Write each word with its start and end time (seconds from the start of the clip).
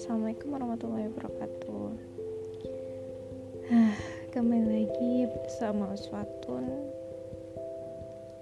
Assalamualaikum 0.00 0.56
warahmatullahi 0.56 1.12
wabarakatuh. 1.12 1.92
Kembali 4.32 4.64
lagi 4.72 5.28
bersama 5.28 5.92
Uswatun 5.92 6.64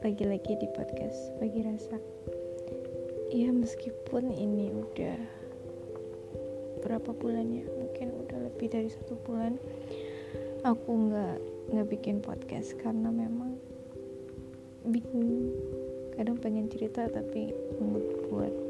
Lagi-lagi 0.07 0.55
di 0.55 0.71
podcast 0.79 1.35
Bagi 1.43 1.67
Rasa. 1.67 1.99
Ya 3.35 3.51
meskipun 3.51 4.31
ini 4.39 4.71
udah 4.71 5.19
Berapa 6.87 7.11
bulan 7.11 7.51
ya? 7.51 7.67
Mungkin 7.67 8.07
udah 8.07 8.39
lebih 8.39 8.71
dari 8.71 8.95
satu 8.95 9.19
bulan. 9.27 9.59
Aku 10.63 11.11
nggak 11.11 11.43
nggak 11.75 11.89
bikin 11.91 12.23
podcast 12.23 12.79
Karena 12.79 13.11
memang 13.11 13.59
Bingung. 14.87 15.51
Kadang 16.15 16.39
pengen 16.39 16.71
cerita 16.71 17.11
tapi 17.11 17.51
mood 17.83 18.31
buat 18.31 18.68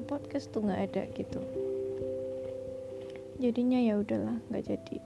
nge-podcast 0.00 0.48
tuh 0.48 0.64
nggak 0.64 0.80
ada 0.88 1.02
gitu. 1.12 1.44
Jadinya 3.36 3.76
ya 3.76 4.00
udahlah 4.00 4.40
nggak 4.48 4.64
jadi. 4.64 4.98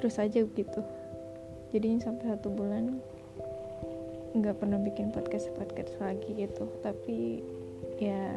Terus 0.00 0.16
aja 0.16 0.40
gitu. 0.48 0.80
Jadinya 1.76 2.00
sampai 2.00 2.32
satu 2.32 2.48
bulan 2.48 2.96
nggak 4.32 4.56
pernah 4.56 4.80
bikin 4.80 5.12
podcast 5.12 5.52
podcast 5.60 5.92
lagi 6.00 6.24
gitu. 6.32 6.64
Tapi 6.80 7.44
ya 8.00 8.32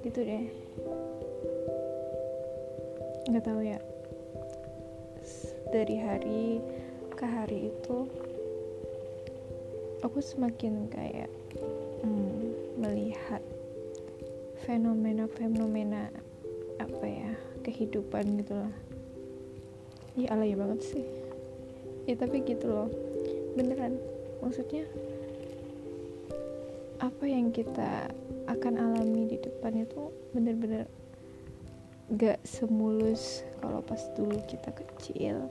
gitu 0.00 0.24
deh. 0.24 0.48
Nggak 3.28 3.44
tahu 3.44 3.60
ya. 3.60 3.76
Dari 5.68 5.96
hari 6.00 6.44
ke 7.12 7.28
hari 7.28 7.68
itu 7.68 8.08
aku 10.00 10.24
semakin 10.24 10.88
kayak 10.88 11.28
hmm, 12.00 12.80
melihat 12.80 13.44
fenomena-fenomena 14.70 16.14
apa 16.78 17.02
ya 17.02 17.34
kehidupan 17.66 18.38
gitulah 18.38 18.70
ya 20.14 20.30
alay 20.30 20.54
banget 20.54 20.78
sih. 20.94 21.04
Ya 22.06 22.14
tapi 22.14 22.46
gitu 22.46 22.70
loh. 22.70 22.86
Beneran. 23.58 23.98
Maksudnya 24.38 24.86
apa 27.02 27.24
yang 27.26 27.50
kita 27.50 28.14
akan 28.46 28.78
alami 28.78 29.26
di 29.26 29.42
depan 29.42 29.74
itu 29.74 30.14
bener-bener 30.30 30.86
gak 32.14 32.38
semulus 32.46 33.42
kalau 33.58 33.82
pas 33.82 34.00
dulu 34.14 34.38
kita 34.46 34.70
kecil 34.70 35.50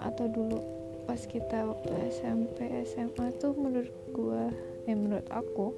atau 0.00 0.24
dulu 0.28 0.60
pas 1.04 1.20
kita 1.20 1.68
waktu 1.68 1.92
SMP 2.12 2.68
SMA 2.84 3.32
tuh 3.40 3.56
menurut 3.56 3.92
gua 4.12 4.52
eh 4.84 4.94
menurut 4.94 5.24
aku 5.32 5.72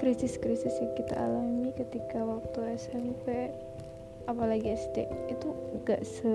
krisis-krisis 0.00 0.72
yang 0.80 0.92
kita 0.96 1.12
alami 1.12 1.76
ketika 1.76 2.24
waktu 2.24 2.80
SMP 2.80 3.52
apalagi 4.24 4.72
SD 4.72 5.04
itu 5.28 5.48
gak 5.84 6.00
se 6.08 6.32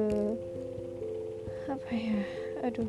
apa 1.66 1.90
ya 1.90 2.22
aduh 2.62 2.86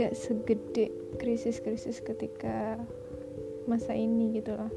gak 0.00 0.16
segede 0.16 0.88
krisis-krisis 1.20 2.00
ketika 2.00 2.80
masa 3.68 3.92
ini 3.92 4.40
gitu 4.40 4.56
loh. 4.56 4.72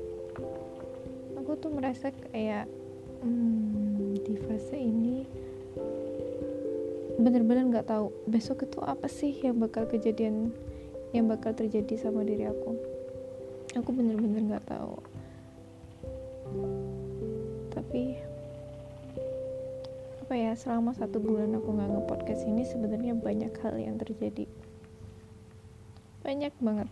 Aku 1.39 1.55
tuh 1.55 1.71
merasa 1.71 2.11
kayak 2.11 2.67
hmm, 3.23 4.19
di 4.19 4.35
fase 4.35 4.75
ini 4.75 5.23
bener-bener 7.21 7.71
nggak 7.71 7.87
tahu 7.87 8.11
besok 8.27 8.67
itu 8.67 8.81
apa 8.83 9.05
sih 9.05 9.31
yang 9.45 9.61
bakal 9.61 9.85
kejadian 9.85 10.51
yang 11.13 11.29
bakal 11.29 11.53
terjadi 11.53 11.93
sama 12.01 12.25
diri 12.25 12.49
aku 12.49 12.90
aku 13.81 13.97
bener-bener 13.97 14.45
nggak 14.45 14.69
tahu. 14.69 14.95
Tapi 17.73 18.21
apa 20.21 20.33
ya 20.37 20.53
selama 20.53 20.93
satu 20.93 21.17
bulan 21.17 21.57
aku 21.57 21.73
nggak 21.73 21.89
ngepodcast 21.91 22.45
ini 22.45 22.63
sebenarnya 22.63 23.17
banyak 23.17 23.51
hal 23.65 23.75
yang 23.81 23.97
terjadi. 23.97 24.45
Banyak 26.21 26.53
banget. 26.61 26.89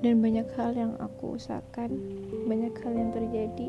Dan 0.00 0.24
banyak 0.24 0.48
hal 0.56 0.72
yang 0.72 0.92
aku 0.96 1.36
usahakan 1.36 1.92
banyak 2.48 2.72
hal 2.80 2.92
yang 2.96 3.10
terjadi 3.12 3.68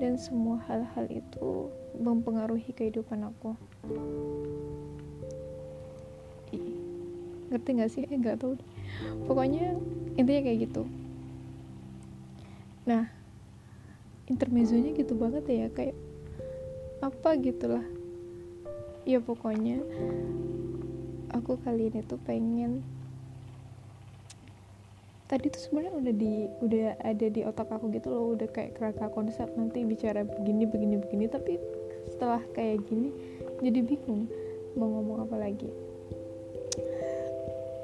dan 0.00 0.16
semua 0.16 0.62
hal-hal 0.64 1.04
itu 1.12 1.68
mempengaruhi 1.98 2.72
kehidupan 2.72 3.26
aku. 3.28 3.52
Ngerti 7.48 7.70
gak 7.80 7.90
sih? 7.90 8.04
Eh 8.08 8.18
gak 8.20 8.44
tau 8.44 8.54
pokoknya 9.26 9.76
intinya 10.18 10.42
kayak 10.44 10.58
gitu. 10.68 10.82
Nah 12.88 13.06
intermezzonya 14.28 14.92
gitu 14.92 15.16
banget 15.16 15.44
ya 15.48 15.66
kayak 15.72 15.96
apa 17.00 17.38
gitulah. 17.38 17.84
Ya 19.08 19.22
pokoknya 19.24 19.80
aku 21.32 21.56
kali 21.64 21.88
ini 21.88 22.04
tuh 22.04 22.20
pengen 22.20 22.84
tadi 25.28 25.52
tuh 25.52 25.60
sebenarnya 25.60 25.92
udah 25.92 26.14
di 26.16 26.32
udah 26.64 26.86
ada 27.04 27.26
di 27.28 27.40
otak 27.44 27.68
aku 27.68 27.92
gitu 27.92 28.08
loh 28.08 28.32
udah 28.32 28.48
kayak 28.48 28.80
kerangka 28.80 29.12
konsep 29.12 29.44
nanti 29.60 29.84
bicara 29.84 30.24
begini 30.24 30.64
begini 30.64 30.96
begini 30.96 31.28
tapi 31.28 31.60
setelah 32.08 32.40
kayak 32.56 32.80
gini 32.88 33.12
jadi 33.60 33.84
bingung 33.84 34.24
mau 34.72 34.88
ngomong 34.88 35.28
apa 35.28 35.36
lagi 35.36 35.68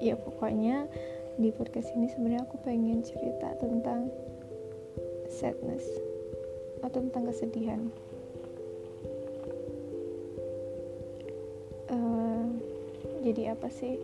ya 0.03 0.19
pokoknya 0.19 0.87
di 1.34 1.50
podcast 1.50 1.91
ini 1.99 2.06
sebenarnya 2.10 2.47
aku 2.47 2.62
pengen 2.62 3.03
cerita 3.03 3.59
tentang 3.59 4.06
sadness 5.27 5.82
atau 6.84 7.03
tentang 7.03 7.25
kesedihan. 7.27 7.81
Uh, 11.91 12.47
jadi 13.27 13.59
apa 13.59 13.66
sih? 13.72 13.99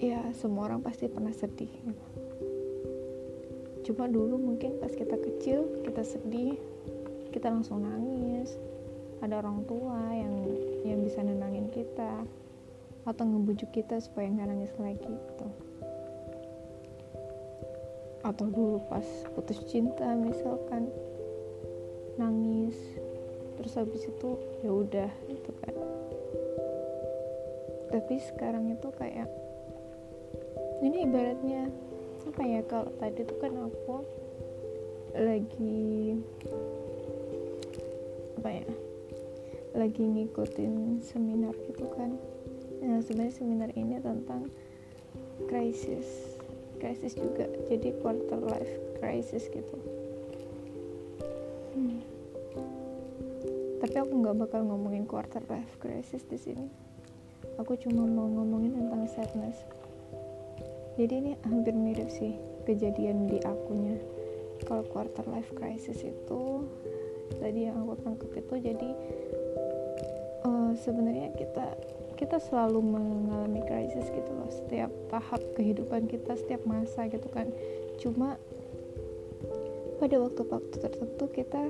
Ya 0.00 0.24
semua 0.36 0.68
orang 0.72 0.80
pasti 0.80 1.08
pernah 1.08 1.32
sedih. 1.32 1.72
Cuma 3.84 4.08
dulu 4.08 4.40
mungkin 4.40 4.80
pas 4.80 4.92
kita 4.92 5.16
kecil 5.20 5.84
kita 5.84 6.02
sedih 6.04 6.56
kita 7.32 7.52
langsung 7.52 7.84
nangis. 7.84 8.56
Ada 9.20 9.40
orang 9.40 9.64
tua 9.64 10.12
yang 10.12 10.34
yang 10.84 11.00
bisa 11.04 11.20
nenangin 11.24 11.68
kita 11.72 12.24
atau 13.06 13.22
ngebujuk 13.22 13.70
kita 13.70 14.02
supaya 14.02 14.26
nggak 14.26 14.50
nangis 14.50 14.74
lagi 14.82 15.06
gitu. 15.06 15.46
Atau 18.26 18.50
dulu 18.50 18.82
pas 18.90 19.06
putus 19.38 19.62
cinta 19.70 20.10
misalkan 20.18 20.90
nangis 22.18 22.74
terus 23.56 23.78
habis 23.78 24.02
itu 24.04 24.30
ya 24.66 24.70
udah 24.74 25.10
gitu 25.30 25.50
kan. 25.62 25.74
Tapi 27.94 28.14
sekarang 28.34 28.74
itu 28.74 28.90
kayak 28.98 29.30
ini 30.82 31.06
ibaratnya 31.06 31.70
apa 32.26 32.42
ya 32.42 32.60
kalau 32.66 32.90
tadi 32.98 33.22
tuh 33.22 33.38
kan 33.38 33.54
aku 33.54 34.02
lagi 35.14 36.18
apa 38.36 38.48
ya 38.50 38.66
lagi 39.72 40.02
ngikutin 40.04 41.00
seminar 41.00 41.54
gitu 41.70 41.86
kan 41.96 42.18
nah 42.82 43.00
sebenarnya 43.00 43.34
seminar 43.36 43.70
ini 43.76 44.00
tentang 44.00 44.48
krisis 45.48 46.36
krisis 46.76 47.16
juga. 47.16 47.48
Jadi 47.66 47.96
quarter 48.04 48.40
life 48.40 48.72
crisis 49.00 49.48
gitu. 49.48 49.76
Hmm. 51.76 52.00
tapi 53.76 54.00
aku 54.00 54.24
nggak 54.24 54.48
bakal 54.48 54.64
ngomongin 54.64 55.04
quarter 55.04 55.44
life 55.52 55.76
crisis 55.76 56.24
di 56.24 56.40
sini. 56.40 56.66
Aku 57.60 57.76
cuma 57.76 58.08
mau 58.08 58.24
ngomongin 58.24 58.72
tentang 58.72 59.04
sadness. 59.12 59.60
Jadi 60.96 61.12
ini 61.20 61.32
hampir 61.44 61.76
mirip 61.76 62.08
sih 62.08 62.40
kejadian 62.64 63.28
di 63.28 63.36
akunya. 63.44 64.00
Kalau 64.64 64.88
quarter 64.88 65.28
life 65.28 65.52
crisis 65.52 66.00
itu 66.00 66.64
tadi 67.36 67.68
yang 67.68 67.84
aku 67.84 68.00
tangkap 68.00 68.30
itu 68.32 68.54
jadi 68.72 68.90
uh, 70.48 70.72
sebenarnya 70.80 71.36
kita 71.36 71.76
kita 72.16 72.40
selalu 72.40 72.80
mengalami 72.80 73.60
krisis 73.68 74.08
gitu 74.08 74.30
loh 74.32 74.48
setiap 74.48 74.88
tahap 75.12 75.40
kehidupan 75.54 76.08
kita 76.08 76.34
setiap 76.34 76.64
masa 76.64 77.06
gitu 77.12 77.28
kan. 77.28 77.52
Cuma 78.00 78.40
pada 80.00 80.16
waktu-waktu 80.20 80.76
tertentu 80.76 81.24
kita 81.32 81.68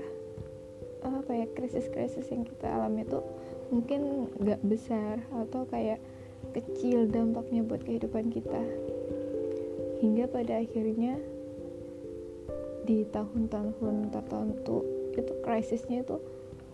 apa 1.06 1.30
ya 1.30 1.46
krisis-krisis 1.54 2.26
yang 2.34 2.42
kita 2.42 2.66
alami 2.66 3.06
itu 3.06 3.22
mungkin 3.70 4.30
gak 4.42 4.62
besar 4.66 5.22
atau 5.34 5.66
kayak 5.66 6.02
kecil 6.54 7.06
dampaknya 7.10 7.66
buat 7.66 7.82
kehidupan 7.82 8.30
kita. 8.30 8.62
Hingga 10.02 10.30
pada 10.30 10.62
akhirnya 10.62 11.18
di 12.86 13.02
tahun-tahun 13.10 14.14
tertentu 14.14 14.86
itu 15.18 15.32
krisisnya 15.42 16.06
itu 16.06 16.22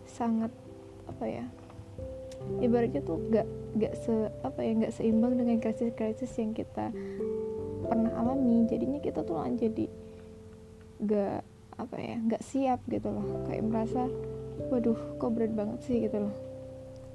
sangat 0.04 0.52
apa 1.08 1.24
ya 1.24 1.44
ibaratnya 2.62 3.02
tuh 3.02 3.18
gak 3.30 3.46
gak 3.76 3.94
se 3.96 4.14
apa 4.44 4.60
ya 4.60 4.72
gak 4.86 4.94
seimbang 4.94 5.34
dengan 5.38 5.56
krisis-krisis 5.58 6.32
yang 6.38 6.52
kita 6.52 6.92
pernah 7.88 8.12
alami. 8.16 8.68
Jadinya 8.68 8.98
kita 9.02 9.24
tuh 9.24 9.40
jadi 9.56 9.86
gak 11.02 11.40
apa 11.80 11.96
ya 11.98 12.16
gak 12.28 12.42
siap 12.44 12.80
gitu 12.88 13.08
loh. 13.10 13.26
Kayak 13.48 13.64
merasa 13.66 14.02
waduh 14.68 14.98
kok 15.18 15.32
berat 15.32 15.52
banget 15.56 15.78
sih 15.84 15.96
gitu 16.04 16.28
loh. 16.28 16.34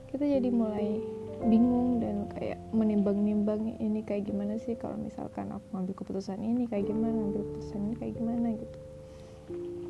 Kita 0.07 0.23
jadi 0.23 0.49
mulai 0.49 1.03
bingung 1.45 2.01
dan 2.01 2.25
kayak 2.33 2.57
menimbang-nimbang 2.73 3.77
ini 3.77 4.01
kayak 4.01 4.25
gimana 4.25 4.57
sih? 4.57 4.73
Kalau 4.73 4.97
misalkan 4.97 5.53
aku 5.53 5.65
ngambil 5.71 5.93
keputusan 6.01 6.41
ini 6.41 6.65
kayak 6.65 6.89
gimana? 6.89 7.13
Ngambil 7.13 7.43
keputusan 7.45 7.79
ini 7.85 7.95
kayak 7.95 8.13
gimana? 8.17 8.47
Gitu. 8.57 8.77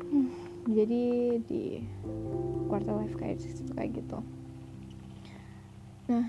Hmm, 0.08 0.28
jadi 0.68 1.04
di 1.44 1.62
quarter 2.68 2.94
life 2.96 3.16
crisis 3.16 3.60
itu 3.60 3.72
kayak 3.72 4.04
gitu 4.04 4.20
nah 6.08 6.24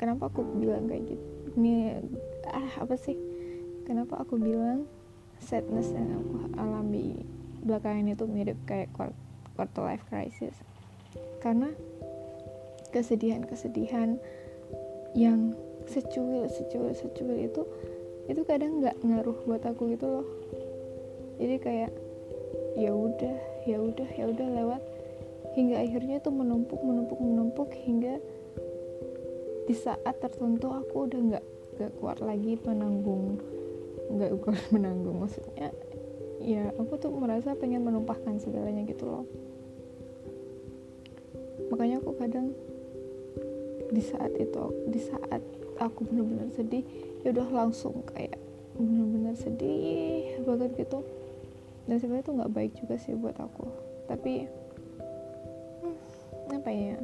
kenapa 0.00 0.32
aku 0.32 0.40
bilang 0.56 0.88
kayak 0.88 1.12
gitu? 1.12 1.26
Ini 1.60 2.00
ah 2.48 2.72
apa 2.80 2.96
sih? 2.96 3.20
Kenapa 3.84 4.24
aku 4.24 4.40
bilang 4.40 4.88
sadness 5.36 5.92
yang 5.92 6.08
aku 6.16 6.56
alami 6.56 7.20
belakangan 7.60 8.08
itu 8.08 8.24
mirip 8.24 8.56
kayak 8.64 8.88
quarter 9.52 9.84
life 9.84 10.00
crisis? 10.08 10.56
Karena 11.44 11.68
kesedihan-kesedihan 12.96 14.16
yang 15.12 15.52
secuil 15.84 16.46
secuil 16.48 16.94
secuil 16.94 17.50
itu 17.50 17.62
itu 18.30 18.40
kadang 18.46 18.78
nggak 18.78 18.96
ngaruh 19.04 19.36
buat 19.44 19.62
aku 19.68 19.92
gitu 19.92 20.06
loh. 20.06 20.26
Jadi 21.36 21.56
kayak 21.60 21.92
ya 22.78 22.94
udah 22.94 23.36
ya 23.68 23.78
udah 23.84 24.08
ya 24.16 24.24
udah 24.32 24.48
lewat. 24.48 24.82
Hingga 25.50 25.82
akhirnya 25.82 26.22
tuh 26.22 26.30
menumpuk 26.30 26.78
menumpuk 26.78 27.18
menumpuk 27.18 27.68
hingga 27.74 28.22
di 29.70 29.78
saat 29.78 30.18
tertentu 30.18 30.66
aku 30.74 31.06
udah 31.06 31.20
nggak 31.30 31.46
nggak 31.78 31.92
kuat 32.02 32.18
lagi 32.18 32.58
menanggung 32.66 33.38
nggak 34.10 34.42
kuat 34.42 34.58
menanggung. 34.74 35.22
Maksudnya 35.22 35.70
ya 36.42 36.74
aku 36.74 36.98
tuh 36.98 37.14
merasa 37.14 37.54
pengen 37.54 37.86
menumpahkan 37.86 38.42
segalanya 38.42 38.82
gitu 38.82 39.06
loh. 39.06 39.24
Makanya 41.70 42.02
aku 42.02 42.18
kadang 42.18 42.50
di 43.94 44.02
saat 44.02 44.34
itu 44.34 44.90
di 44.90 44.98
saat 44.98 45.38
aku 45.78 46.02
benar-benar 46.02 46.50
sedih 46.50 46.82
ya 47.22 47.30
udah 47.30 47.46
langsung 47.54 48.02
kayak 48.10 48.42
benar-benar 48.74 49.38
sedih 49.38 50.42
banget 50.42 50.74
gitu. 50.82 51.06
Dan 51.86 52.02
sebenarnya 52.02 52.26
itu 52.26 52.32
nggak 52.34 52.54
baik 52.58 52.72
juga 52.74 52.94
sih 52.98 53.14
buat 53.14 53.38
aku. 53.38 53.70
Tapi 54.10 54.50
hmm, 55.86 56.58
apa 56.58 56.70
ya 56.74 56.98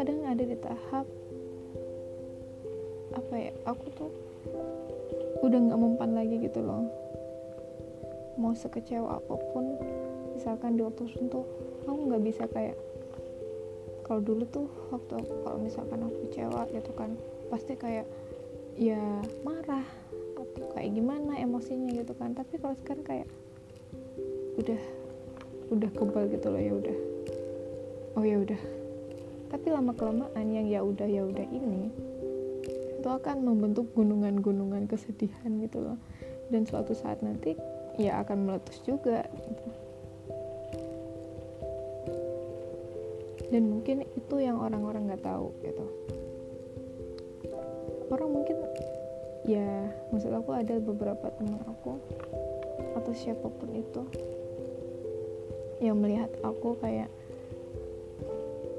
kadang 0.00 0.24
ada 0.24 0.40
di 0.40 0.56
tahap 0.56 1.04
apa 3.12 3.34
ya 3.36 3.52
aku 3.68 3.84
tuh 3.92 4.08
udah 5.44 5.60
nggak 5.60 5.76
mempan 5.76 6.16
lagi 6.16 6.40
gitu 6.40 6.64
loh. 6.64 6.88
Mau 8.40 8.56
sekecewa 8.56 9.20
apa 9.20 9.34
pun 9.52 9.76
misalkan 10.32 10.80
di 10.80 10.88
waktu 10.88 11.04
tertentu 11.04 11.44
aku 11.84 12.00
nggak 12.08 12.24
bisa 12.24 12.48
kayak 12.48 12.80
kalau 14.08 14.24
dulu 14.24 14.48
tuh 14.48 14.72
waktu 14.88 15.20
kalau 15.20 15.60
misalkan 15.60 16.00
aku 16.00 16.16
kecewa 16.32 16.64
gitu 16.72 16.90
kan 16.96 17.12
pasti 17.52 17.76
kayak 17.76 18.08
ya 18.80 19.04
marah 19.44 19.84
atau 20.40 20.64
kayak 20.80 20.96
gimana 20.96 21.36
emosinya 21.36 21.92
gitu 21.92 22.16
kan. 22.16 22.32
Tapi 22.32 22.56
kalau 22.56 22.72
sekarang 22.80 23.04
kayak 23.04 23.28
udah 24.56 24.80
udah 25.68 25.90
kebal 25.92 26.24
gitu 26.32 26.48
loh 26.48 26.62
ya 26.64 26.72
udah. 26.72 26.96
Oh 28.16 28.24
ya 28.24 28.40
udah 28.40 28.79
tapi 29.50 29.66
lama 29.74 29.92
kelamaan 29.92 30.46
yang 30.48 30.66
ya 30.70 30.80
udah 30.80 31.08
ya 31.10 31.26
udah 31.26 31.46
ini 31.50 31.90
itu 33.00 33.08
akan 33.08 33.48
membentuk 33.48 33.88
gunungan-gunungan 33.96 34.84
kesedihan 34.84 35.48
gitu 35.64 35.80
loh. 35.80 35.96
Dan 36.52 36.68
suatu 36.68 36.92
saat 36.92 37.24
nanti 37.24 37.56
ya 37.96 38.20
akan 38.20 38.44
meletus 38.44 38.76
juga 38.84 39.24
gitu. 39.24 39.66
Dan 43.48 43.72
mungkin 43.72 44.04
itu 44.04 44.36
yang 44.36 44.60
orang-orang 44.60 45.08
nggak 45.08 45.24
tahu 45.24 45.48
gitu. 45.64 45.86
Orang 48.12 48.36
mungkin 48.36 48.60
ya 49.48 49.88
maksud 50.12 50.30
aku 50.36 50.52
ada 50.52 50.76
beberapa 50.76 51.32
teman 51.40 51.64
aku 51.64 51.96
atau 53.00 53.12
siapa 53.16 53.48
pun 53.48 53.70
itu 53.72 54.02
yang 55.80 55.96
melihat 55.96 56.28
aku 56.44 56.76
kayak 56.84 57.08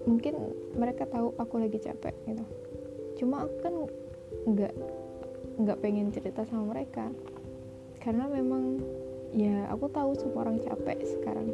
mungkin 0.06 0.34
mereka 0.74 1.06
tahu 1.06 1.34
aku 1.38 1.62
lagi 1.62 1.78
capek 1.78 2.16
gitu. 2.26 2.46
Cuma 3.22 3.46
aku 3.46 3.56
kan 3.62 3.74
nggak 4.50 4.74
nggak 5.62 5.80
pengen 5.82 6.10
cerita 6.10 6.42
sama 6.48 6.74
mereka. 6.74 7.12
Karena 8.02 8.26
memang 8.26 8.82
ya 9.32 9.70
aku 9.70 9.88
tahu 9.94 10.18
semua 10.18 10.50
orang 10.50 10.58
capek 10.64 10.98
sekarang. 11.06 11.54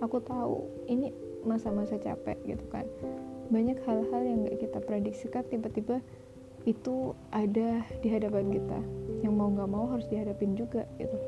Aku 0.00 0.22
tahu 0.22 0.64
ini 0.88 1.12
masa-masa 1.44 1.98
capek 2.00 2.38
gitu 2.46 2.64
kan. 2.70 2.86
Banyak 3.50 3.82
hal-hal 3.82 4.22
yang 4.22 4.46
gak 4.46 4.62
kita 4.62 4.78
prediksikan 4.78 5.42
tiba-tiba 5.50 5.98
itu 6.68 7.16
ada 7.34 7.82
di 8.00 8.08
hadapan 8.08 8.46
kita. 8.52 8.78
Yang 9.26 9.34
mau 9.34 9.48
nggak 9.52 9.70
mau 9.70 9.84
harus 9.90 10.06
dihadapin 10.08 10.54
juga 10.54 10.86
gitu. 10.96 11.18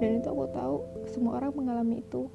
Dan 0.00 0.20
itu 0.20 0.28
aku 0.28 0.46
tahu 0.52 0.76
semua 1.08 1.40
orang 1.40 1.52
mengalami 1.54 2.04
itu 2.04 2.28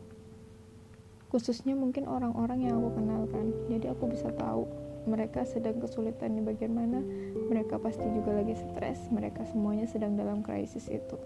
khususnya 1.31 1.80
mungkin 1.80 2.12
orang-orang 2.12 2.68
yang 2.68 2.83
aku 2.83 3.00
kenalkan 3.00 3.56
jadi 3.72 3.95
aku 3.95 4.12
bisa 4.12 4.28
tahu 4.36 4.68
mereka 5.07 5.48
sedang 5.48 5.81
kesulitan 5.81 6.38
di 6.38 6.44
bagian 6.44 6.75
mana 6.75 7.01
mereka 7.50 7.81
pasti 7.81 8.06
juga 8.12 8.38
lagi 8.38 8.54
stres 8.54 9.10
mereka 9.10 9.48
semuanya 9.50 9.89
sedang 9.89 10.13
dalam 10.13 10.45
krisis 10.45 10.86
itu. 10.92 11.18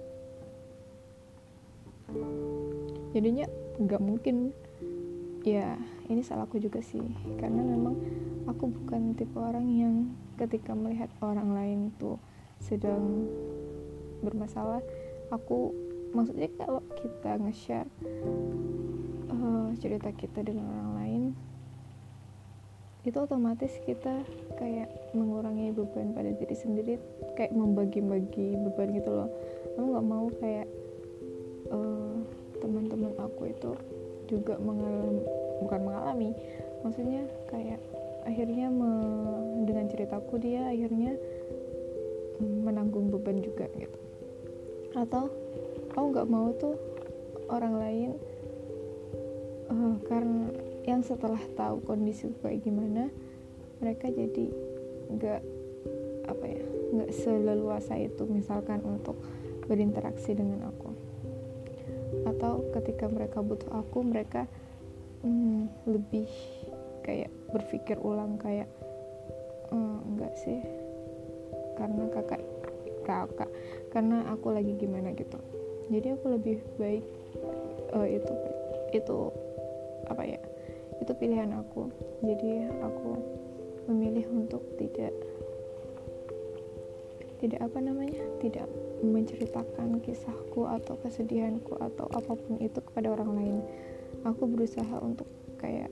Jadinya 3.12 3.50
nggak 3.82 4.02
mungkin. 4.04 4.56
Ya 5.46 5.78
ini 6.10 6.26
salahku 6.26 6.58
juga 6.58 6.82
sih 6.82 7.06
karena 7.38 7.62
memang 7.62 7.94
aku 8.50 8.66
bukan 8.66 9.14
tipe 9.14 9.38
orang 9.38 9.70
yang 9.70 9.96
ketika 10.42 10.74
melihat 10.74 11.06
orang 11.22 11.54
lain 11.54 11.80
tuh 12.02 12.18
sedang 12.58 13.30
bermasalah 14.26 14.82
aku 15.30 15.70
maksudnya 16.18 16.50
kalau 16.58 16.82
kita 16.98 17.38
nge-share 17.46 17.90
uh, 19.42 19.70
cerita 19.80 20.10
kita 20.16 20.44
dengan 20.44 20.68
orang 20.72 20.92
lain 21.00 21.24
itu 23.06 23.22
otomatis 23.22 23.70
kita 23.86 24.26
kayak 24.58 24.90
mengurangi 25.14 25.70
beban 25.70 26.18
pada 26.18 26.34
diri 26.34 26.58
sendiri 26.58 26.98
kayak 27.38 27.54
membagi-bagi 27.54 28.58
beban 28.66 28.98
gitu 28.98 29.14
loh. 29.14 29.30
Aku 29.78 29.86
nggak 29.94 30.08
mau 30.10 30.26
kayak 30.42 30.68
uh, 31.70 32.18
teman-teman 32.58 33.14
aku 33.22 33.54
itu 33.54 33.72
juga 34.26 34.58
mengalami 34.58 35.22
bukan 35.62 35.82
mengalami 35.86 36.30
maksudnya 36.82 37.30
kayak 37.54 37.78
akhirnya 38.26 38.74
me, 38.74 38.90
dengan 39.70 39.86
ceritaku 39.86 40.42
dia 40.42 40.66
akhirnya 40.66 41.14
menanggung 42.42 43.14
beban 43.14 43.38
juga 43.46 43.70
gitu. 43.78 44.00
Atau 44.98 45.30
aku 45.94 46.06
nggak 46.10 46.30
mau 46.34 46.50
tuh 46.58 46.74
orang 47.54 47.78
lain 47.78 48.10
uh, 49.76 49.96
karena 50.08 50.48
yang 50.88 51.02
setelah 51.04 51.42
tahu 51.58 51.84
kondisi 51.84 52.32
kayak 52.40 52.64
gimana 52.64 53.12
mereka 53.84 54.08
jadi 54.08 54.48
nggak 55.12 55.42
apa 56.32 56.46
ya 56.48 56.64
nggak 56.96 57.12
seleluasa 57.12 58.00
itu 58.00 58.24
misalkan 58.26 58.82
untuk 58.82 59.20
berinteraksi 59.66 60.38
dengan 60.38 60.70
aku. 60.70 60.90
Atau 62.26 62.70
ketika 62.80 63.10
mereka 63.10 63.42
butuh 63.42 63.70
aku 63.74 64.06
mereka 64.06 64.48
hmm, 65.26 65.70
lebih 65.90 66.30
kayak 67.06 67.30
berpikir 67.54 67.98
ulang 68.02 68.38
kayak 68.42 68.70
hmm, 69.70 69.98
enggak 70.14 70.34
sih 70.42 70.62
karena 71.76 72.08
kakak 72.10 72.42
kakak 73.06 73.52
karena 73.94 74.26
aku 74.32 74.54
lagi 74.54 74.74
gimana 74.78 75.14
gitu. 75.14 75.38
Jadi 75.92 76.08
aku 76.18 76.26
lebih 76.34 76.58
baik 76.82 77.06
uh, 77.94 78.08
itu 78.10 78.34
itu 78.96 79.18
apa 80.10 80.24
ya 80.26 80.40
itu 81.02 81.12
pilihan 81.16 81.52
aku. 81.56 81.92
Jadi 82.24 82.70
aku 82.82 83.12
memilih 83.92 84.26
untuk 84.34 84.64
tidak 84.80 85.14
tidak 87.44 87.62
apa 87.62 87.78
namanya 87.84 88.24
tidak 88.42 88.66
menceritakan 89.04 90.02
kisahku 90.02 90.66
atau 90.66 90.98
kesedihanku 91.04 91.78
atau 91.78 92.08
apa 92.16 92.34
pun 92.34 92.58
itu 92.64 92.80
kepada 92.80 93.12
orang 93.14 93.32
lain. 93.36 93.58
Aku 94.26 94.50
berusaha 94.50 94.98
untuk 95.04 95.28
kayak 95.62 95.92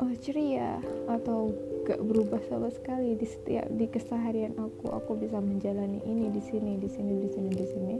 oh, 0.00 0.12
ceria 0.22 0.80
atau 1.10 1.52
gak 1.84 2.00
berubah 2.00 2.40
sama 2.48 2.72
sekali 2.72 3.12
di 3.18 3.26
setiap 3.28 3.68
di 3.74 3.84
keseharian 3.90 4.56
aku. 4.56 4.88
Aku 5.02 5.18
bisa 5.18 5.36
menjalani 5.42 6.00
ini 6.08 6.32
di 6.32 6.40
sini 6.40 6.80
di 6.80 6.88
sini 6.88 7.20
di 7.20 7.28
sini 7.28 7.50
di 7.52 7.66
sini. 7.68 7.96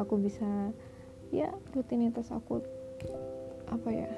Aku 0.00 0.16
bisa 0.16 0.72
ya 1.28 1.52
rutinitas 1.76 2.32
aku 2.32 2.64
apa 3.68 3.90
ya 3.92 4.10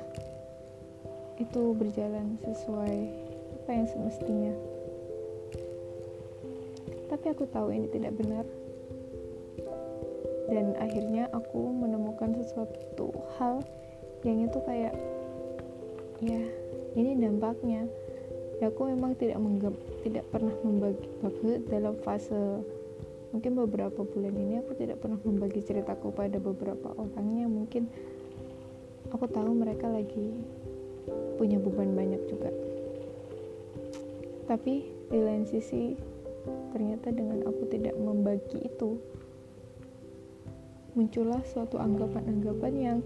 itu 1.41 1.73
berjalan 1.73 2.37
sesuai 2.45 2.97
apa 3.65 3.71
yang 3.73 3.87
semestinya. 3.89 4.55
Tapi 7.09 7.27
aku 7.33 7.49
tahu 7.49 7.73
ini 7.73 7.89
tidak 7.91 8.13
benar. 8.21 8.45
Dan 10.51 10.77
akhirnya 10.77 11.31
aku 11.33 11.71
menemukan 11.71 12.37
sesuatu 12.37 13.15
hal 13.39 13.65
yang 14.27 14.45
itu 14.45 14.59
kayak 14.69 14.95
ya 16.21 16.43
ini 16.95 17.17
dampaknya. 17.17 17.89
Ya 18.61 18.69
aku 18.69 18.93
memang 18.93 19.17
tidak 19.17 19.41
menggab, 19.41 19.73
tidak 20.05 20.29
pernah 20.29 20.53
membagi 20.61 21.09
bagi 21.25 21.65
dalam 21.73 21.97
fase 22.05 22.61
mungkin 23.31 23.55
beberapa 23.55 24.03
bulan 24.03 24.35
ini 24.35 24.59
aku 24.59 24.75
tidak 24.75 24.99
pernah 25.01 25.17
membagi 25.23 25.63
ceritaku 25.65 26.13
pada 26.13 26.37
beberapa 26.37 26.93
orangnya. 26.99 27.49
Mungkin 27.49 27.89
aku 29.09 29.25
tahu 29.33 29.57
mereka 29.57 29.89
lagi 29.89 30.37
punya 31.41 31.57
beban 31.57 31.97
banyak 31.97 32.21
juga. 32.29 32.53
Tapi 34.45 34.85
di 35.09 35.19
lain 35.19 35.49
sisi 35.49 35.97
ternyata 36.77 37.11
dengan 37.11 37.43
aku 37.49 37.65
tidak 37.73 37.97
membagi 37.97 38.69
itu 38.69 39.01
muncullah 40.93 41.41
suatu 41.47 41.79
anggapan-anggapan 41.79 42.75
yang 42.77 42.99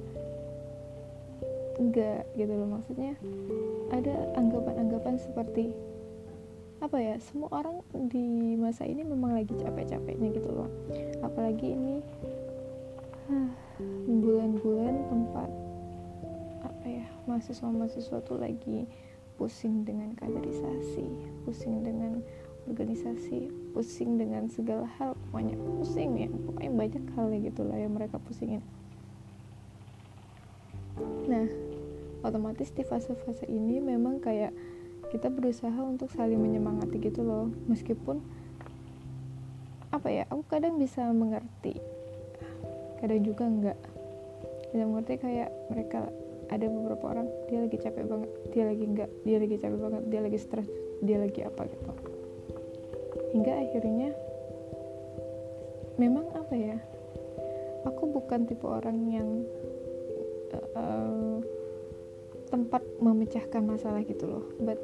enggak 1.78 2.26
gitu 2.34 2.52
loh. 2.52 2.68
Maksudnya 2.80 3.14
ada 3.94 4.34
anggapan-anggapan 4.34 5.14
seperti 5.20 5.70
apa 6.82 7.00
ya 7.00 7.16
semua 7.16 7.48
orang 7.48 7.80
di 8.12 8.58
masa 8.60 8.84
ini 8.84 9.06
memang 9.06 9.32
lagi 9.32 9.54
capek-capeknya 9.56 10.28
gitu 10.36 10.50
loh. 10.52 10.70
Apalagi 11.24 11.72
ini 11.72 11.96
bulan-bulan 14.06 14.94
tempat 15.08 15.50
apa 16.84 17.00
ya 17.00 17.08
mahasiswa-mahasiswa 17.24 18.20
tuh 18.28 18.36
lagi 18.36 18.84
pusing 19.40 19.88
dengan 19.88 20.12
kaderisasi 20.20 21.08
pusing 21.48 21.80
dengan 21.80 22.20
organisasi 22.68 23.48
pusing 23.72 24.20
dengan 24.20 24.52
segala 24.52 24.84
hal 25.00 25.16
pokoknya 25.16 25.56
pusing 25.80 26.12
ya 26.20 26.28
pokoknya 26.28 26.72
banyak 26.76 27.04
hal 27.16 27.26
ya 27.32 27.38
gitu 27.48 27.64
lah 27.64 27.80
yang 27.80 27.96
mereka 27.96 28.20
pusingin. 28.20 28.60
Nah 31.24 31.48
otomatis 32.20 32.68
di 32.68 32.84
fase-fase 32.84 33.48
ini 33.48 33.80
memang 33.80 34.20
kayak 34.20 34.52
kita 35.08 35.32
berusaha 35.32 35.80
untuk 35.80 36.12
saling 36.12 36.36
menyemangati 36.36 37.00
gitu 37.00 37.24
loh 37.24 37.48
meskipun 37.64 38.20
apa 39.88 40.12
ya 40.12 40.28
aku 40.28 40.44
kadang 40.52 40.76
bisa 40.76 41.08
mengerti 41.16 41.80
kadang 43.00 43.24
juga 43.24 43.48
enggak. 43.48 43.78
Bisa 44.68 44.84
mengerti 44.84 45.16
kayak 45.16 45.48
mereka 45.72 46.12
ada 46.52 46.66
beberapa 46.68 47.04
orang 47.16 47.28
dia 47.48 47.64
lagi 47.64 47.76
capek 47.80 48.04
banget 48.04 48.30
dia 48.52 48.64
lagi 48.68 48.84
enggak 48.84 49.10
dia 49.24 49.36
lagi 49.40 49.56
capek 49.56 49.78
banget 49.80 50.02
dia 50.12 50.20
lagi 50.20 50.38
stres 50.38 50.68
dia 51.00 51.16
lagi 51.20 51.40
apa 51.44 51.62
gitu. 51.68 51.90
Hingga 53.34 53.52
akhirnya 53.66 54.10
memang 55.96 56.26
apa 56.34 56.54
ya 56.54 56.76
aku 57.86 58.02
bukan 58.10 58.48
tipe 58.48 58.66
orang 58.66 58.98
yang 59.10 59.28
uh, 60.74 61.38
tempat 62.50 62.82
memecahkan 63.02 63.62
masalah 63.62 64.02
gitu 64.06 64.26
loh 64.26 64.44
but 64.62 64.78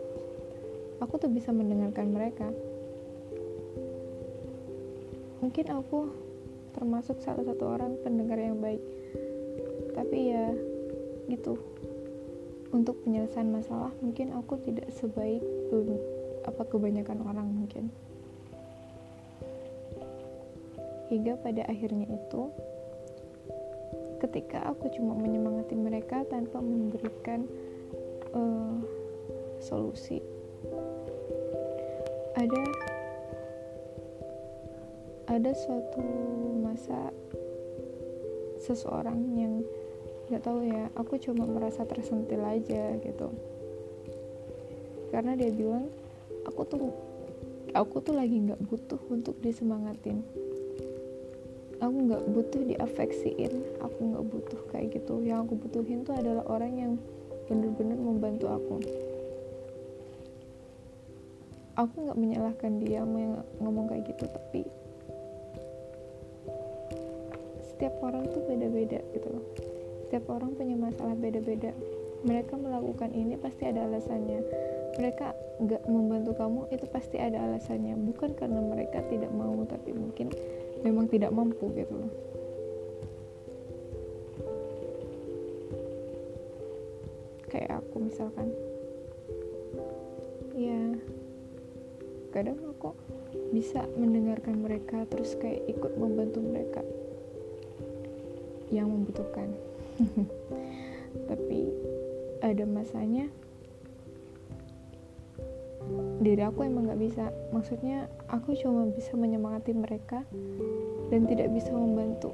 aku 1.00 1.17
tuh 1.17 1.31
bisa 1.31 1.50
mendengarkan 1.50 2.12
mereka. 2.12 2.49
Mungkin 5.40 5.67
aku 5.73 6.12
termasuk 6.76 7.19
salah 7.25 7.43
satu 7.43 7.64
orang 7.75 7.97
pendengar 8.05 8.38
yang 8.38 8.61
baik 8.61 8.83
tapi 9.97 10.33
ya 10.33 10.55
gitu. 11.31 11.55
Untuk 12.71 13.03
penyelesaian 13.03 13.51
masalah 13.51 13.91
mungkin 13.99 14.35
aku 14.35 14.59
tidak 14.63 14.91
sebaik 14.95 15.43
apa 16.47 16.63
kebanyakan 16.67 17.23
orang 17.27 17.49
mungkin. 17.51 17.91
Hingga 21.11 21.43
pada 21.43 21.67
akhirnya 21.67 22.07
itu 22.07 22.43
ketika 24.23 24.63
aku 24.71 24.87
cuma 24.95 25.17
menyemangati 25.17 25.75
mereka 25.75 26.23
tanpa 26.29 26.63
memberikan 26.63 27.49
uh, 28.37 28.79
solusi. 29.59 30.23
Ada 32.39 32.63
ada 35.31 35.51
suatu 35.55 36.03
masa 36.63 37.11
seseorang 38.63 39.19
yang 39.35 39.65
nggak 40.31 40.47
tahu 40.47 40.63
ya 40.63 40.87
aku 40.95 41.19
cuma 41.19 41.43
merasa 41.43 41.83
tersentil 41.83 42.39
aja 42.47 42.95
gitu. 43.03 43.35
Karena 45.11 45.35
dia 45.35 45.51
bilang 45.51 45.91
aku 46.47 46.63
tuh 46.71 46.95
aku 47.75 47.99
tuh 47.99 48.15
lagi 48.15 48.39
nggak 48.39 48.63
butuh 48.63 49.03
untuk 49.11 49.35
disemangatin. 49.43 50.23
Aku 51.83 51.97
nggak 52.07 52.23
butuh 52.31 52.63
diafeksiin. 52.63 53.83
Aku 53.83 53.99
nggak 53.99 54.25
butuh 54.31 54.61
kayak 54.71 54.95
gitu. 54.95 55.19
Yang 55.27 55.51
aku 55.51 55.55
butuhin 55.67 56.07
tuh 56.07 56.15
adalah 56.15 56.47
orang 56.47 56.73
yang 56.79 56.93
bener-bener 57.51 57.99
membantu 57.99 58.47
aku. 58.47 58.77
Aku 61.75 61.95
nggak 62.07 62.19
menyalahkan 62.21 62.79
dia 62.79 63.03
ngomong 63.59 63.91
kayak 63.91 64.15
gitu 64.15 64.31
tapi 64.31 64.63
setiap 67.81 67.97
orang 68.05 68.29
tuh 68.29 68.45
beda-beda 68.45 69.01
gitu 69.17 69.29
loh 69.33 69.70
setiap 70.11 70.26
orang 70.35 70.59
punya 70.59 70.75
masalah 70.75 71.14
beda-beda. 71.14 71.71
Mereka 72.26 72.59
melakukan 72.59 73.14
ini 73.14 73.38
pasti 73.38 73.71
ada 73.71 73.87
alasannya. 73.87 74.43
Mereka 74.99 75.26
nggak 75.62 75.87
membantu 75.87 76.35
kamu 76.35 76.67
itu 76.75 76.83
pasti 76.90 77.23
ada 77.23 77.38
alasannya. 77.38 77.95
Bukan 77.95 78.35
karena 78.35 78.59
mereka 78.59 79.07
tidak 79.07 79.31
mau 79.31 79.55
tapi 79.71 79.95
mungkin 79.95 80.35
memang 80.83 81.07
tidak 81.07 81.31
mampu 81.31 81.71
gitu 81.79 81.95
loh. 81.95 82.11
Kayak 87.55 87.79
aku 87.79 87.97
misalkan. 88.02 88.50
Ya 90.59 90.90
kadang 92.35 92.59
aku 92.67 92.99
bisa 93.55 93.87
mendengarkan 93.95 94.59
mereka 94.59 95.07
terus 95.07 95.38
kayak 95.38 95.71
ikut 95.71 95.95
membantu 95.95 96.43
mereka 96.43 96.83
yang 98.75 98.90
membutuhkan 98.90 99.70
tapi 101.28 101.69
ada 102.40 102.64
masanya 102.64 103.28
diri 106.21 106.42
aku 106.45 106.69
emang 106.69 106.88
gak 106.88 107.00
bisa. 107.00 107.25
Maksudnya 107.50 108.07
aku 108.28 108.52
cuma 108.61 108.87
bisa 108.92 109.16
menyemangati 109.16 109.73
mereka 109.73 110.23
dan 111.09 111.25
tidak 111.26 111.49
bisa 111.50 111.73
membantu. 111.73 112.30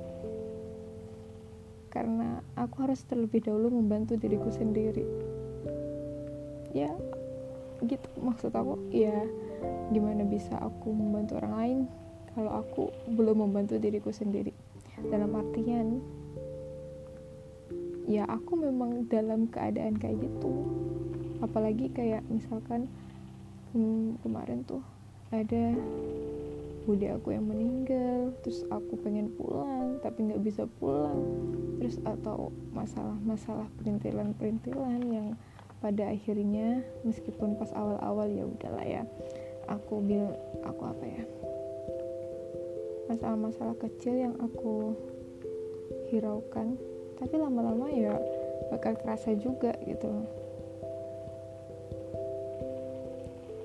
Karena 1.88 2.44
aku 2.58 2.84
harus 2.84 3.00
terlebih 3.08 3.46
dahulu 3.46 3.72
membantu 3.72 4.18
diriku 4.18 4.52
sendiri. 4.52 5.06
Ya 6.74 6.92
gitu 7.80 8.08
maksud 8.20 8.52
aku. 8.52 8.76
Ya 8.92 9.24
gimana 9.94 10.26
bisa 10.26 10.58
aku 10.60 10.92
membantu 10.92 11.40
orang 11.40 11.54
lain 11.56 11.78
kalau 12.36 12.52
aku 12.52 12.82
belum 13.16 13.48
membantu 13.48 13.80
diriku 13.80 14.12
sendiri? 14.12 14.52
Dalam 15.08 15.32
artian 15.32 16.04
ya 18.06 18.24
aku 18.30 18.54
memang 18.54 19.10
dalam 19.10 19.50
keadaan 19.50 19.98
kayak 19.98 20.22
gitu. 20.22 20.54
Apalagi 21.42 21.92
kayak 21.92 22.22
misalkan 22.32 22.86
hmm, 23.74 24.16
kemarin 24.22 24.62
tuh 24.64 24.80
ada 25.34 25.74
bude 26.86 27.10
aku 27.10 27.34
yang 27.34 27.50
meninggal 27.50 28.30
terus 28.46 28.62
aku 28.70 28.94
pengen 29.02 29.26
pulang 29.34 29.98
tapi 30.00 30.30
nggak 30.30 30.42
bisa 30.46 30.64
pulang. 30.78 31.18
Terus 31.82 31.98
atau 32.06 32.54
masalah-masalah 32.72 33.66
perintilan-perintilan 33.82 35.02
yang 35.10 35.34
pada 35.82 36.08
akhirnya 36.08 36.80
meskipun 37.04 37.58
pas 37.60 37.68
awal-awal 37.76 38.26
ya 38.32 38.48
udahlah 38.48 38.86
ya 38.86 39.02
aku 39.68 40.00
bil 40.00 40.24
aku 40.64 40.82
apa 40.88 41.04
ya 41.04 41.24
masalah-masalah 43.06 43.76
kecil 43.78 44.14
yang 44.16 44.34
aku 44.42 44.96
hiraukan 46.10 46.74
tapi 47.16 47.34
lama-lama 47.40 47.88
ya 47.88 48.14
bakal 48.68 48.96
kerasa 48.98 49.32
juga 49.36 49.72
gitu. 49.84 50.10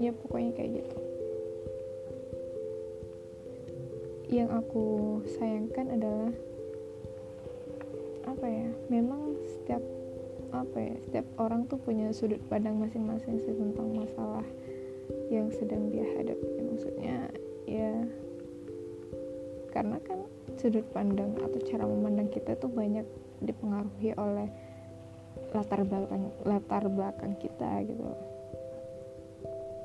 Ya 0.02 0.10
pokoknya 0.18 0.52
kayak 0.58 0.72
gitu. 0.82 0.98
Yang 4.32 4.50
aku 4.64 4.86
sayangkan 5.38 5.94
adalah 5.94 6.32
apa 8.26 8.48
ya? 8.48 8.68
Memang 8.88 9.36
setiap 9.46 9.84
apa 10.56 10.78
ya? 10.80 10.96
Setiap 11.06 11.28
orang 11.38 11.68
tuh 11.68 11.78
punya 11.78 12.10
sudut 12.16 12.40
pandang 12.48 12.80
masing-masing 12.80 13.38
sih 13.44 13.54
tentang 13.54 13.94
masalah 13.94 14.48
yang 15.30 15.52
sedang 15.54 15.92
dia 15.92 16.08
hadapi. 16.18 16.50
Maksudnya 16.66 17.30
ya 17.68 17.92
karena 19.72 19.98
kan 20.04 20.20
sudut 20.60 20.84
pandang 20.92 21.36
atau 21.40 21.60
cara 21.68 21.86
memandang 21.88 22.28
kita 22.28 22.56
tuh 22.60 22.68
banyak 22.68 23.06
dipengaruhi 23.42 24.14
oleh 24.16 24.48
latar 25.52 25.84
belakang 25.84 26.32
latar 26.46 26.84
belakang 26.88 27.34
kita 27.42 27.84
gitu. 27.84 28.06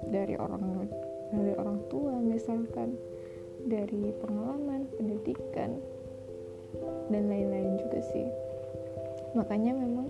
Dari 0.06 0.38
orang 0.38 0.86
dari 1.34 1.52
orang 1.58 1.80
tua 1.90 2.14
misalkan 2.22 2.94
dari 3.66 4.14
pengalaman 4.22 4.86
pendidikan 4.94 5.82
dan 7.10 7.22
lain-lain 7.26 7.80
juga 7.82 8.00
sih. 8.14 8.26
Makanya 9.34 9.74
memang 9.74 10.06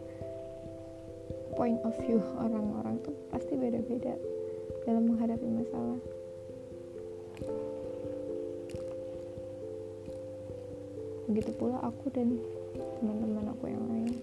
point 1.57 1.81
of 1.89 1.97
view 2.05 2.21
orang-orang 2.37 3.01
tuh 3.01 3.17
pasti 3.33 3.57
beda-beda 3.57 4.13
dalam 4.85 5.09
menghadapi 5.09 5.49
masalah. 5.49 6.01
Begitu 11.27 11.51
pula 11.59 11.83
aku 11.83 12.07
dan 12.15 12.39
teman-teman 13.01 13.53
aku 13.53 13.65
yang 13.69 13.85
lain. 13.91 14.15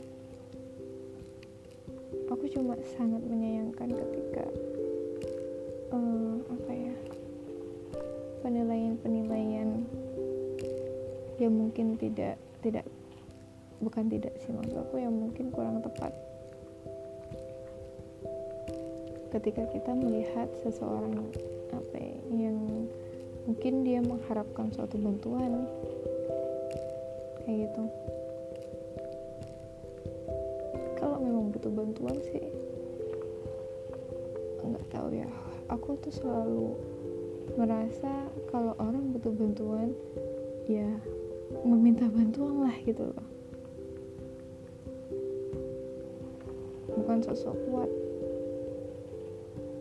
Aku 2.32 2.46
cuma 2.50 2.74
sangat 2.98 3.22
menyayangkan 3.26 3.90
ketika 3.94 4.46
uh, 5.94 6.36
apa 6.50 6.72
ya 6.74 6.96
penilaian-penilaian 8.42 9.86
yang 11.38 11.54
mungkin 11.54 11.98
tidak 11.98 12.38
tidak 12.66 12.86
bukan 13.84 14.08
tidak 14.08 14.34
sih 14.40 14.56
maksud 14.56 14.80
aku 14.80 15.02
yang 15.02 15.14
mungkin 15.14 15.52
kurang 15.52 15.84
tepat. 15.84 16.14
Ketika 19.34 19.66
kita 19.74 19.92
melihat 19.98 20.46
seseorang 20.62 21.26
apa 21.74 21.98
ya, 21.98 22.48
yang 22.48 22.86
mungkin 23.44 23.84
dia 23.84 24.00
mengharapkan 24.00 24.72
suatu 24.72 24.96
bantuan 24.96 25.68
kayak 27.44 27.68
gitu 27.68 27.84
butuh 31.54 31.72
bantuan 31.72 32.18
sih. 32.26 32.44
Nggak 34.66 34.86
tahu 34.90 35.08
ya. 35.14 35.30
Aku 35.70 35.96
tuh 36.02 36.14
selalu 36.14 36.74
merasa 37.54 38.28
kalau 38.50 38.74
orang 38.82 39.14
butuh 39.14 39.32
bantuan 39.32 39.94
ya 40.66 40.90
meminta 41.62 42.10
bantuan 42.10 42.66
lah 42.66 42.76
gitu 42.82 43.06
loh. 43.06 43.28
Bukan 46.98 47.20
sosok 47.22 47.56
kuat. 47.70 47.92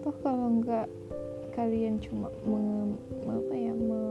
Toh 0.02 0.17
kalau 0.21 0.61
nggak 0.61 0.91
kalian 1.55 2.00
cuma 2.00 2.33
menge, 2.49 2.97
apa 3.29 3.55
ya 3.55 3.73
me, 3.76 4.02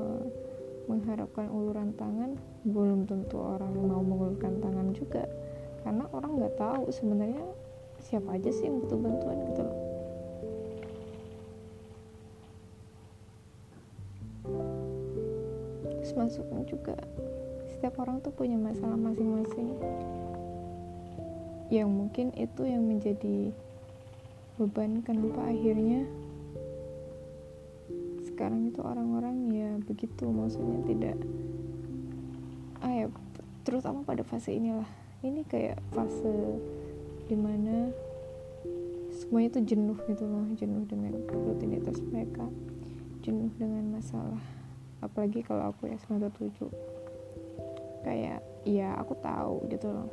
mengharapkan 0.86 1.50
uluran 1.50 1.92
tangan 1.98 2.38
belum 2.62 3.10
tentu 3.10 3.42
orang 3.42 3.74
mau 3.74 4.06
mengulurkan 4.06 4.62
tangan 4.62 4.94
juga 4.94 5.26
karena 5.82 6.06
orang 6.14 6.38
nggak 6.38 6.56
tahu 6.58 6.90
sebenarnya 6.94 7.46
siapa 8.02 8.38
aja 8.38 8.50
sih 8.54 8.70
yang 8.70 8.82
butuh 8.86 9.00
bantuan 9.00 9.38
gitu 9.50 9.62
loh. 9.62 9.80
Terus 16.02 16.12
masuknya 16.18 16.64
juga 16.66 16.96
setiap 17.72 17.98
orang 18.02 18.22
tuh 18.22 18.34
punya 18.34 18.58
masalah 18.58 18.98
masing-masing. 18.98 19.74
Yang 21.72 21.90
mungkin 21.90 22.28
itu 22.36 22.62
yang 22.68 22.84
menjadi 22.84 23.56
beban 24.60 25.02
kenapa 25.02 25.50
akhirnya 25.50 26.06
sekarang 28.22 28.70
itu 28.70 28.82
orang-orang 28.84 29.50
ya 29.50 29.70
begitu 29.86 30.30
maksudnya 30.30 30.86
tidak 30.86 31.18
ah 32.82 32.94
ya 32.94 33.06
terutama 33.66 34.06
pada 34.06 34.22
fase 34.22 34.54
inilah 34.54 34.86
ini 35.22 35.46
kayak 35.46 35.78
fase 35.94 36.58
di 37.30 37.38
mana 37.38 37.94
semuanya 39.14 39.58
itu 39.58 39.78
jenuh 39.78 39.98
gitu 40.10 40.26
loh 40.26 40.46
jenuh 40.58 40.84
dengan 40.90 41.16
rutinitas 41.30 42.02
mereka 42.10 42.50
jenuh 43.22 43.54
dengan 43.56 43.86
masalah. 44.02 44.42
Apalagi 45.02 45.46
kalau 45.46 45.70
aku 45.70 45.90
ya 45.90 45.98
semester 46.02 46.34
tujuh. 46.42 46.72
Kayak 48.02 48.42
ya 48.66 48.98
aku 48.98 49.14
tahu 49.22 49.70
gitu 49.70 49.94
loh. 49.94 50.10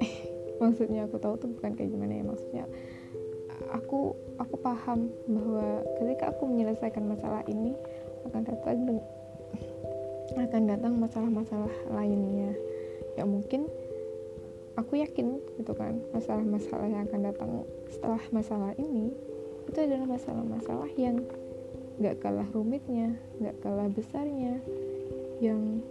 Maksudnya 0.64 1.04
aku 1.04 1.20
tahu 1.20 1.36
tuh 1.36 1.52
bukan 1.52 1.76
kayak 1.76 1.92
gimana 1.92 2.12
ya 2.16 2.24
maksudnya 2.24 2.64
aku 3.72 4.14
aku 4.36 4.54
paham 4.60 5.08
bahwa 5.26 5.80
ketika 5.98 6.30
aku 6.30 6.44
menyelesaikan 6.44 7.04
masalah 7.08 7.40
ini 7.48 7.72
akan 8.28 8.44
datang 8.44 8.78
akan 10.36 10.62
datang 10.68 10.92
masalah-masalah 10.96 11.72
lainnya. 11.92 12.52
Ya 13.16 13.24
mungkin 13.28 13.68
aku 14.76 15.04
yakin 15.04 15.36
gitu 15.60 15.72
kan 15.76 16.00
masalah-masalah 16.16 16.88
yang 16.88 17.04
akan 17.04 17.20
datang 17.28 17.50
setelah 17.92 18.22
masalah 18.32 18.72
ini 18.80 19.12
itu 19.68 19.78
adalah 19.78 20.08
masalah-masalah 20.08 20.88
yang 20.96 21.20
gak 22.00 22.24
kalah 22.24 22.48
rumitnya 22.56 23.12
gak 23.36 23.52
kalah 23.60 23.84
besarnya 23.92 24.64
yang 25.44 25.84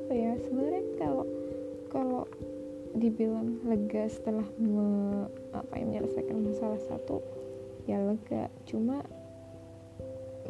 apa 0.00 0.12
ya 0.16 0.32
sebenarnya 0.40 0.84
kalau 0.96 1.28
kalau 1.92 2.24
dibilang 2.90 3.62
lega 3.62 4.10
setelah 4.10 4.46
me, 4.58 5.26
apa 5.54 5.78
yang 5.78 5.94
menyelesaikan 5.94 6.38
masalah 6.42 6.80
satu 6.90 7.22
ya 7.86 8.02
lega. 8.02 8.50
Cuma 8.66 9.02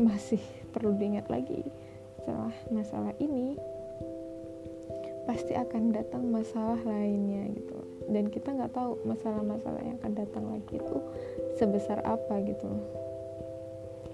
masih 0.00 0.40
perlu 0.72 0.96
diingat 0.96 1.28
lagi 1.28 1.60
setelah 2.20 2.52
masalah 2.68 3.16
ini 3.16 3.56
pasti 5.24 5.56
akan 5.56 5.88
datang 5.96 6.28
masalah 6.28 6.76
lainnya 6.84 7.48
gitu. 7.56 7.80
Dan 8.12 8.28
kita 8.28 8.52
nggak 8.52 8.76
tahu 8.76 9.00
masalah-masalah 9.08 9.80
yang 9.80 9.96
akan 10.04 10.12
datang 10.20 10.44
lagi 10.52 10.76
itu 10.76 10.98
sebesar 11.56 12.04
apa 12.04 12.44
gitu. 12.44 12.68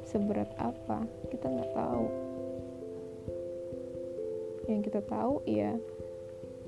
Seberat 0.07 0.55
apa 0.55 1.03
kita 1.35 1.51
nggak 1.51 1.73
tahu. 1.75 2.07
Yang 4.71 4.81
kita 4.87 5.01
tahu 5.03 5.43
ya 5.51 5.75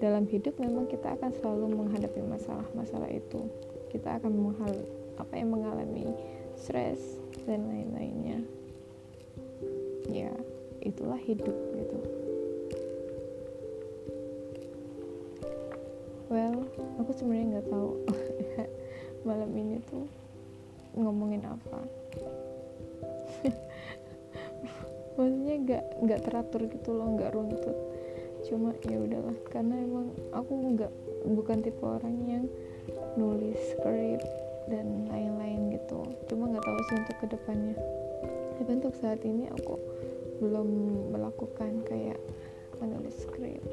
dalam 0.03 0.27
hidup 0.27 0.59
memang 0.59 0.91
kita 0.91 1.15
akan 1.15 1.31
selalu 1.39 1.79
menghadapi 1.79 2.19
masalah-masalah 2.27 3.15
itu. 3.15 3.47
Kita 3.95 4.19
akan 4.19 4.33
menghal 4.35 4.75
apa 5.23 5.39
yang 5.39 5.55
mengalami 5.55 6.11
stres 6.59 7.23
dan 7.47 7.63
lain-lainnya. 7.71 8.43
ya 8.43 8.58
itulah 10.83 11.19
hidup 11.19 11.57
gitu. 11.75 11.99
Well 16.29 16.69
aku 17.01 17.11
sebenarnya 17.17 17.47
nggak 17.59 17.69
tahu 17.73 17.91
malam 19.29 19.51
ini 19.57 19.81
tuh 19.89 20.05
ngomongin 20.99 21.47
apa. 21.47 21.79
Maksudnya 25.19 25.55
nggak 25.65 25.85
nggak 26.05 26.21
teratur 26.27 26.63
gitu 26.69 26.91
loh 26.95 27.17
nggak 27.17 27.33
runtut. 27.35 27.77
Cuma 28.47 28.71
ya 28.87 28.99
udahlah 29.03 29.37
karena 29.51 29.75
emang 29.83 30.15
aku 30.31 30.53
nggak 30.79 30.93
bukan 31.27 31.59
tipe 31.61 31.83
orang 31.83 32.17
yang 32.29 32.45
nulis 33.19 33.59
script 33.75 34.25
dan 34.71 35.09
lain-lain 35.11 35.75
gitu. 35.75 36.05
Cuma 36.31 36.53
nggak 36.53 36.65
tahu 36.65 36.79
sih 36.87 36.97
untuk 37.03 37.17
ke 37.19 37.27
depannya. 37.35 37.77
Tapi 38.59 38.71
untuk 38.79 38.95
saat 38.99 39.21
ini 39.25 39.49
aku 39.49 39.75
belum 40.39 40.69
melakukan 41.15 41.83
kayak 41.87 42.19
menulis 42.79 43.27
script 43.27 43.67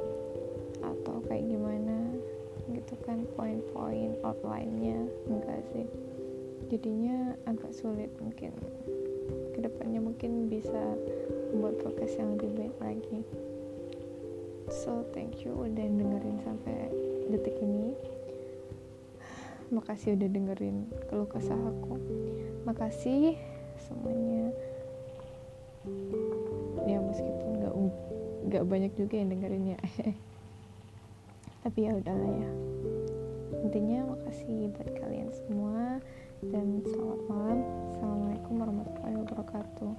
atau 0.82 1.22
kayak 1.30 1.46
gimana 1.46 2.10
gitu 2.74 2.98
kan 3.06 3.22
poin-poin 3.38 4.18
outline-nya 4.26 5.06
enggak 5.30 5.62
sih. 5.70 5.86
Jadinya 6.74 7.38
agak 7.46 7.70
sulit 7.78 8.10
mungkin. 8.18 8.58
Ke 9.54 9.62
depannya 9.62 10.02
mungkin 10.02 10.50
bisa 10.50 10.98
membuat 11.54 11.78
podcast 11.86 12.18
yang 12.18 12.34
lebih 12.38 12.52
baik 12.58 12.76
lagi. 12.82 13.20
So 14.74 15.06
thank 15.14 15.46
you 15.46 15.54
udah 15.54 15.86
dengerin 15.86 16.42
sampai 16.42 16.90
detik 17.30 17.62
ini. 17.62 17.94
Makasih 19.70 20.18
udah 20.18 20.30
dengerin 20.30 20.90
keluh 21.10 21.30
kesah 21.30 21.58
aku. 21.58 22.02
Makasih 22.66 23.38
semuanya 23.78 24.50
ya 26.86 27.02
meskipun 27.02 27.50
nggak 27.62 27.74
nggak 28.50 28.64
banyak 28.70 28.92
juga 28.94 29.14
yang 29.18 29.30
dengerinnya. 29.34 29.80
Tapi 31.66 31.80
ya 31.90 31.98
udahlah 31.98 32.32
ya. 32.38 32.52
Intinya 33.66 34.14
makasih 34.14 34.70
buat 34.78 34.90
kalian 35.02 35.30
semua 35.34 35.98
dan 36.46 36.86
selamat 36.86 37.22
malam. 37.26 37.60
Assalamualaikum 37.90 38.54
warahmatullahi 38.62 39.18
wabarakatuh 39.26 39.94